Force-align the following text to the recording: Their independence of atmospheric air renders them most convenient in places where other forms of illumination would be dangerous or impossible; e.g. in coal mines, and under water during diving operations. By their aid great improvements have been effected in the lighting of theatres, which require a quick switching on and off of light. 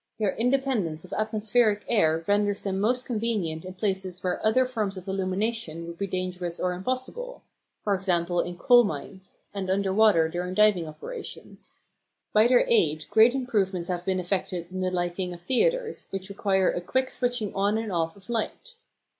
Their 0.17 0.35
independence 0.35 1.05
of 1.05 1.13
atmospheric 1.13 1.85
air 1.87 2.23
renders 2.25 2.63
them 2.63 2.79
most 2.79 3.05
convenient 3.05 3.63
in 3.63 3.75
places 3.75 4.23
where 4.23 4.43
other 4.43 4.65
forms 4.65 4.97
of 4.97 5.07
illumination 5.07 5.85
would 5.85 5.99
be 5.99 6.07
dangerous 6.07 6.59
or 6.59 6.73
impossible; 6.73 7.43
e.g. 7.87 8.11
in 8.11 8.57
coal 8.57 8.83
mines, 8.83 9.35
and 9.53 9.69
under 9.69 9.93
water 9.93 10.27
during 10.27 10.55
diving 10.55 10.87
operations. 10.87 11.81
By 12.33 12.47
their 12.47 12.65
aid 12.67 13.05
great 13.11 13.35
improvements 13.35 13.89
have 13.89 14.03
been 14.03 14.19
effected 14.19 14.71
in 14.71 14.81
the 14.81 14.89
lighting 14.89 15.33
of 15.35 15.41
theatres, 15.41 16.07
which 16.09 16.29
require 16.29 16.71
a 16.71 16.81
quick 16.81 17.11
switching 17.11 17.53
on 17.53 17.77
and 17.77 17.91
off 17.91 18.15
of 18.15 18.27
light. 18.27 18.73